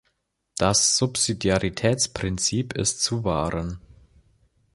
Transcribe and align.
Das 0.57 0.97
Subsidiaritätsprinzip 0.97 2.73
ist 2.73 3.03
zu 3.03 3.23
wahren. 3.23 3.79